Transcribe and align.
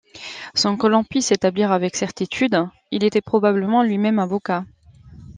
Sans 0.55 0.77
que 0.77 0.87
l'on 0.87 1.03
puisse 1.03 1.29
l'établir 1.29 1.71
avec 1.71 1.95
certitude, 1.95 2.57
il 2.89 3.03
était 3.03 3.21
probablement 3.21 3.83
lui-même 3.83 4.17
avocat. 4.17 4.65